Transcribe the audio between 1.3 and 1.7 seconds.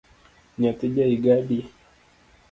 adi?